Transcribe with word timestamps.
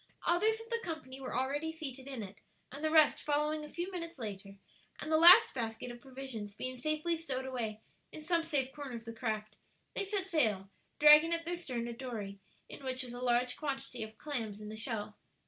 Others 0.25 0.59
of 0.59 0.71
the 0.71 0.79
company 0.81 1.19
were 1.21 1.37
already 1.37 1.71
seated 1.71 2.07
in 2.07 2.23
it, 2.23 2.39
and 2.71 2.83
the 2.83 2.89
rest 2.89 3.21
following 3.21 3.63
a 3.63 3.69
few 3.69 3.91
minutes 3.91 4.17
later, 4.17 4.55
and 4.99 5.11
the 5.11 5.17
last 5.17 5.53
basket 5.53 5.91
of 5.91 6.01
provisions 6.01 6.55
being 6.55 6.75
safely 6.75 7.15
stowed 7.15 7.45
away 7.45 7.81
in 8.11 8.23
some 8.23 8.43
safe 8.43 8.71
corner 8.73 8.95
of 8.95 9.05
the 9.05 9.13
craft, 9.13 9.57
they 9.93 10.03
set 10.03 10.25
sail, 10.25 10.71
dragging 10.97 11.33
at 11.33 11.45
their 11.45 11.53
stern 11.53 11.87
a 11.87 11.93
dory 11.93 12.39
in 12.67 12.83
which 12.83 13.03
was 13.03 13.13
a 13.13 13.19
large 13.21 13.55
quantity 13.57 14.01
of 14.01 14.17
clams 14.17 14.59
in 14.59 14.69
the 14.69 14.75
shell. 14.75 15.19